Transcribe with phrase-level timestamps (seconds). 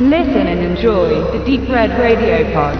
[0.00, 2.78] Listen and enjoy the Deep Red Radio Pod.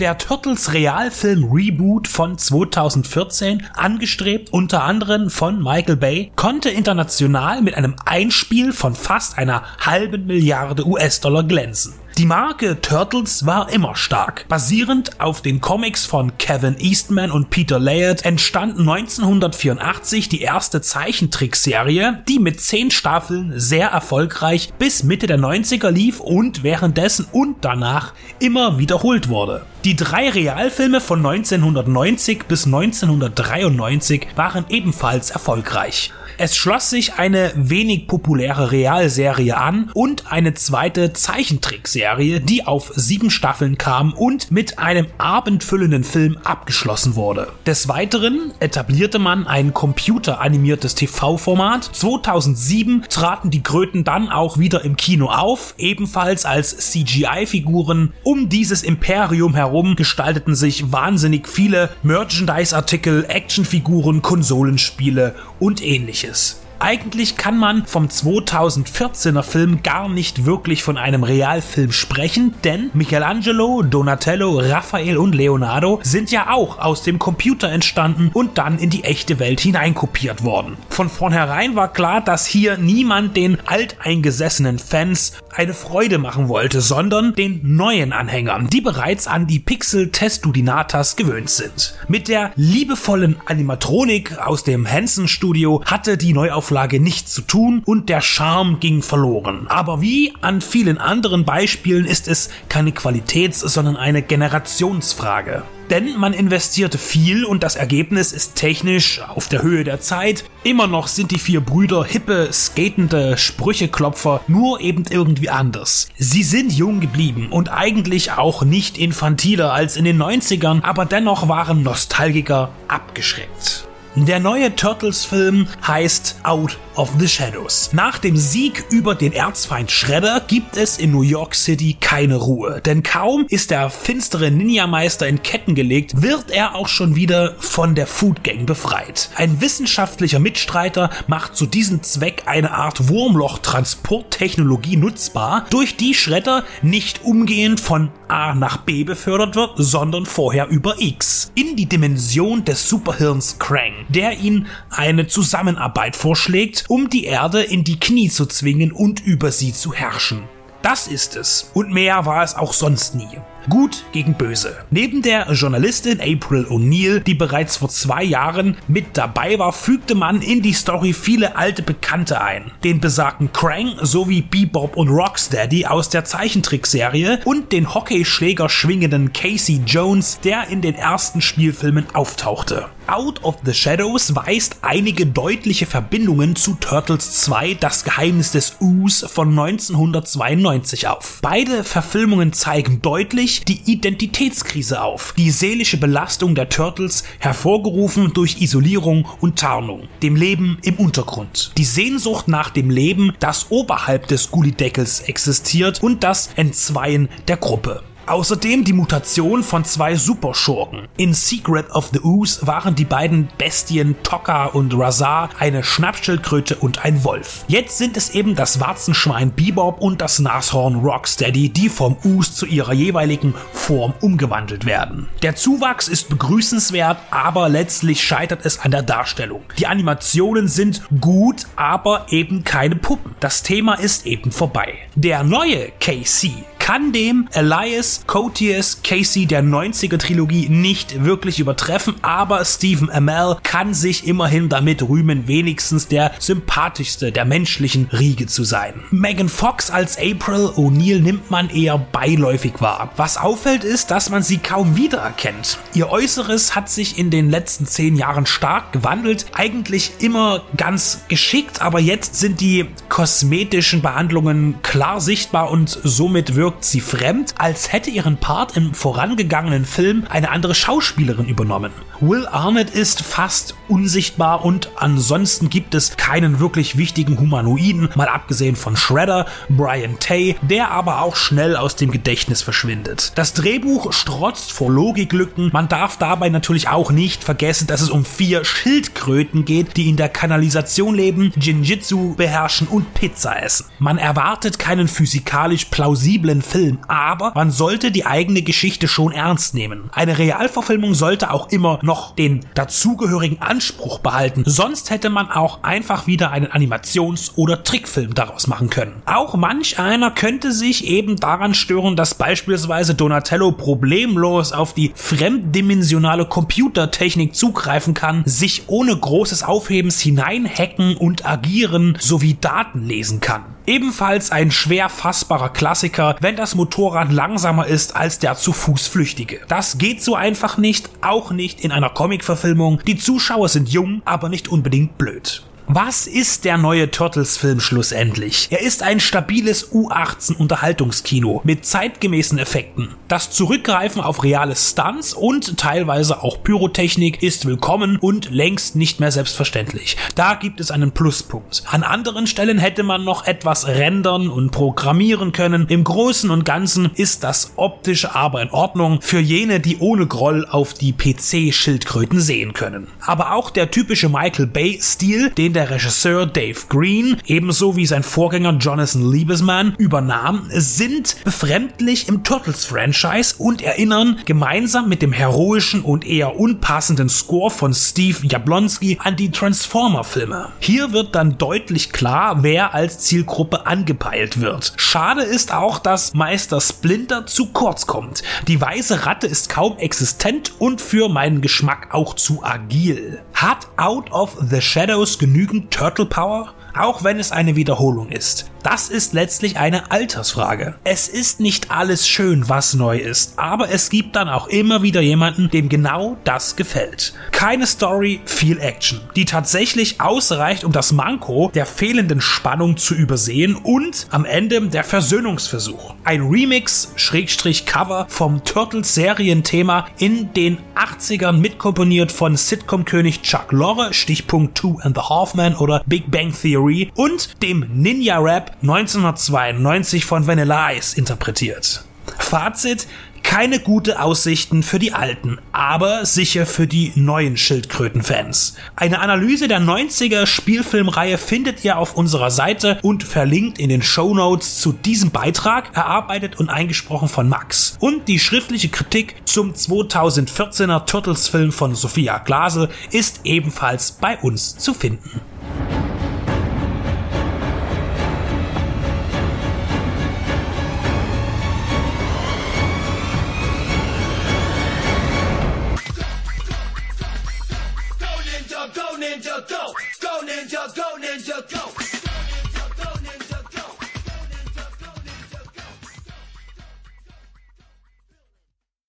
[0.00, 7.76] der Turtles Realfilm Reboot von 2014, angestrebt unter anderem von Michael Bay, konnte international mit
[7.76, 11.94] einem Einspiel von fast einer halben Milliarde US-Dollar glänzen.
[12.16, 14.46] Die Marke Turtles war immer stark.
[14.48, 22.22] Basierend auf den Comics von Kevin Eastman und Peter Laird entstand 1984 die erste Zeichentrickserie,
[22.28, 28.14] die mit zehn Staffeln sehr erfolgreich bis Mitte der 90er lief und währenddessen und danach
[28.38, 29.66] immer wiederholt wurde.
[29.84, 36.12] Die drei Realfilme von 1990 bis 1993 waren ebenfalls erfolgreich.
[36.36, 43.30] Es schloss sich eine wenig populäre Realserie an und eine zweite Zeichentrickserie, die auf sieben
[43.30, 47.52] Staffeln kam und mit einem abendfüllenden Film abgeschlossen wurde.
[47.66, 51.84] Des Weiteren etablierte man ein computeranimiertes TV-Format.
[51.92, 58.12] 2007 traten die Kröten dann auch wieder im Kino auf, ebenfalls als CGI-Figuren.
[58.24, 66.63] Um dieses Imperium herum gestalteten sich wahnsinnig viele Merchandise-Artikel, Actionfiguren, Konsolenspiele und ähnliches ähnliches.
[66.80, 73.82] Eigentlich kann man vom 2014er Film gar nicht wirklich von einem Realfilm sprechen, denn Michelangelo,
[73.82, 79.04] Donatello, Raphael und Leonardo sind ja auch aus dem Computer entstanden und dann in die
[79.04, 80.76] echte Welt hineinkopiert worden.
[80.90, 87.34] Von vornherein war klar, dass hier niemand den alteingesessenen Fans eine Freude machen wollte, sondern
[87.34, 91.94] den neuen Anhängern, die bereits an die Pixel Testudinatas gewöhnt sind.
[92.08, 96.63] Mit der liebevollen Animatronik aus dem Hansen Studio hatte die Neuauflage
[97.00, 99.66] nichts zu tun und der Charme ging verloren.
[99.68, 105.62] Aber wie an vielen anderen Beispielen ist es keine Qualitäts-, sondern eine Generationsfrage.
[105.90, 110.44] Denn man investierte viel und das Ergebnis ist technisch auf der Höhe der Zeit.
[110.62, 116.08] Immer noch sind die vier Brüder hippe, skatende Sprücheklopfer, nur eben irgendwie anders.
[116.16, 121.48] Sie sind jung geblieben und eigentlich auch nicht infantiler als in den 90ern, aber dennoch
[121.48, 123.73] waren Nostalgiker abgeschreckt.
[124.16, 127.90] Der neue Turtles-Film heißt Out of the Shadows.
[127.92, 132.80] Nach dem Sieg über den Erzfeind Shredder gibt es in New York City keine Ruhe,
[132.80, 137.96] denn kaum ist der finstere Ninja-Meister in Ketten gelegt, wird er auch schon wieder von
[137.96, 139.30] der Food Gang befreit.
[139.34, 147.24] Ein wissenschaftlicher Mitstreiter macht zu diesem Zweck eine Art Wurmloch-Transporttechnologie nutzbar, durch die Shredder nicht
[147.24, 152.88] umgehend von A nach B befördert wird, sondern vorher über X in die Dimension des
[152.88, 158.92] Superhirns Krang der ihn eine Zusammenarbeit vorschlägt, um die Erde in die Knie zu zwingen
[158.92, 160.44] und über sie zu herrschen.
[160.82, 161.70] Das ist es.
[161.74, 163.40] Und mehr war es auch sonst nie.
[163.68, 164.76] Gut gegen Böse.
[164.90, 170.42] Neben der Journalistin April O'Neil, die bereits vor zwei Jahren mit dabei war, fügte man
[170.42, 172.70] in die Story viele alte Bekannte ein.
[172.84, 179.80] Den besagten Krang sowie Bebop und Rocksteady aus der Zeichentrickserie und den Hockeyschläger schwingenden Casey
[179.86, 182.86] Jones, der in den ersten Spielfilmen auftauchte.
[183.06, 189.26] Out of the Shadows weist einige deutliche Verbindungen zu Turtles 2 Das Geheimnis des Us
[189.28, 191.40] von 1992 auf.
[191.42, 198.60] Beide Verfilmungen zeigen deutlich, sich die Identitätskrise auf, die seelische Belastung der Turtles, hervorgerufen durch
[198.60, 204.50] Isolierung und Tarnung, dem Leben im Untergrund, die Sehnsucht nach dem Leben, das oberhalb des
[204.50, 208.02] Gullideckels existiert und das Entzweien der Gruppe.
[208.26, 211.08] Außerdem die Mutation von zwei Superschurken.
[211.16, 217.04] In Secret of the Ooze waren die beiden Bestien Tokka und Razar eine Schnappschildkröte und
[217.04, 217.64] ein Wolf.
[217.68, 222.66] Jetzt sind es eben das Warzenschwein Bebop und das Nashorn Rocksteady, die vom Ooze zu
[222.66, 225.28] ihrer jeweiligen Form umgewandelt werden.
[225.42, 229.62] Der Zuwachs ist begrüßenswert, aber letztlich scheitert es an der Darstellung.
[229.78, 233.34] Die Animationen sind gut, aber eben keine Puppen.
[233.40, 234.94] Das Thema ist eben vorbei.
[235.14, 242.62] Der neue KC kann dem Elias Cotius Casey der 90er Trilogie nicht wirklich übertreffen, aber
[242.66, 249.00] Stephen Amell kann sich immerhin damit rühmen, wenigstens der sympathischste der menschlichen Riege zu sein.
[249.10, 253.10] Megan Fox als April O'Neil nimmt man eher beiläufig wahr.
[253.16, 255.78] Was auffällt ist, dass man sie kaum wiedererkennt.
[255.94, 261.80] Ihr Äußeres hat sich in den letzten zehn Jahren stark gewandelt, eigentlich immer ganz geschickt,
[261.80, 267.92] aber jetzt sind die kosmetischen Behandlungen klar sichtbar und somit wirkt wirkt sie fremd, als
[267.92, 271.92] hätte ihren Part im vorangegangenen Film eine andere Schauspielerin übernommen.
[272.26, 278.76] Will Arnett ist fast unsichtbar und ansonsten gibt es keinen wirklich wichtigen Humanoiden, mal abgesehen
[278.76, 283.32] von Shredder, Brian Tay, der aber auch schnell aus dem Gedächtnis verschwindet.
[283.34, 288.24] Das Drehbuch strotzt vor Logiklücken, man darf dabei natürlich auch nicht vergessen, dass es um
[288.24, 293.84] vier Schildkröten geht, die in der Kanalisation leben, Jinjitsu beherrschen und Pizza essen.
[293.98, 300.08] Man erwartet keinen physikalisch plausiblen Film, aber man sollte die eigene Geschichte schon ernst nehmen.
[300.12, 306.26] Eine Realverfilmung sollte auch immer noch den dazugehörigen Anspruch behalten, sonst hätte man auch einfach
[306.26, 309.22] wieder einen Animations- oder Trickfilm daraus machen können.
[309.26, 316.46] Auch manch einer könnte sich eben daran stören, dass beispielsweise Donatello problemlos auf die fremddimensionale
[316.46, 323.64] Computertechnik zugreifen kann, sich ohne großes Aufhebens hineinhacken und agieren sowie Daten lesen kann.
[323.86, 329.60] Ebenfalls ein schwer fassbarer Klassiker, wenn das Motorrad langsamer ist als der zu Fuß Flüchtige.
[329.68, 333.00] Das geht so einfach nicht, auch nicht in einer Comic-Verfilmung.
[333.06, 335.62] Die Zuschauer sind jung, aber nicht unbedingt blöd.
[335.86, 338.68] Was ist der neue Turtles-Film schlussendlich?
[338.70, 343.10] Er ist ein stabiles U18-Unterhaltungskino mit zeitgemäßen Effekten.
[343.28, 349.30] Das Zurückgreifen auf reale Stunts und teilweise auch Pyrotechnik ist willkommen und längst nicht mehr
[349.30, 350.16] selbstverständlich.
[350.34, 351.82] Da gibt es einen Pluspunkt.
[351.90, 355.86] An anderen Stellen hätte man noch etwas rendern und programmieren können.
[355.90, 360.66] Im Großen und Ganzen ist das optisch aber in Ordnung für jene, die ohne Groll
[360.66, 363.08] auf die PC-Schildkröten sehen können.
[363.20, 368.78] Aber auch der typische Michael Bay-Stil, den der Regisseur Dave Green ebenso wie sein Vorgänger
[368.78, 376.58] Jonathan Liebesman übernahm, sind befremdlich im Turtles-Franchise und erinnern gemeinsam mit dem heroischen und eher
[376.58, 380.68] unpassenden Score von Steve Jablonski an die Transformer-Filme.
[380.78, 384.94] Hier wird dann deutlich klar, wer als Zielgruppe angepeilt wird.
[384.96, 388.42] Schade ist auch, dass Meister Splinter zu kurz kommt.
[388.68, 393.42] Die weiße Ratte ist kaum existent und für meinen Geschmack auch zu agil.
[393.52, 396.74] Hat Out of the Shadows genügend Turtle Power?
[396.96, 398.70] Auch wenn es eine Wiederholung ist.
[398.84, 400.96] Das ist letztlich eine Altersfrage.
[401.04, 405.22] Es ist nicht alles schön, was neu ist, aber es gibt dann auch immer wieder
[405.22, 407.32] jemanden, dem genau das gefällt.
[407.50, 413.74] Keine Story, viel Action, die tatsächlich ausreicht, um das Manko der fehlenden Spannung zu übersehen
[413.74, 416.14] und am Ende der Versöhnungsversuch.
[416.22, 424.12] Ein Remix, Schrägstrich Cover vom Turtles Serienthema in den 80ern mitkomponiert von Sitcom-König Chuck Lorre,
[424.12, 430.46] Stichpunkt Two and the Half oder Big Bang Theory und dem Ninja Rap 1992 von
[430.46, 432.04] Vanilla Ice interpretiert.
[432.38, 433.06] Fazit,
[433.44, 438.74] keine gute Aussichten für die alten, aber sicher für die neuen Schildkröten-Fans.
[438.96, 444.34] Eine Analyse der 90er Spielfilmreihe findet ihr auf unserer Seite und verlinkt in den Show
[444.34, 447.96] Notes zu diesem Beitrag, erarbeitet und eingesprochen von Max.
[448.00, 454.94] Und die schriftliche Kritik zum 2014er Turtles-Film von Sophia Glasel ist ebenfalls bei uns zu
[454.94, 455.42] finden.